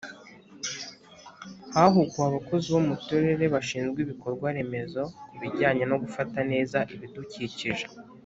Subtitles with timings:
[1.73, 7.85] Hahuguwe abakozi bo mu Turere bashinzwe ibikorwa remezo kubijyanye no gufata neza ibidukikije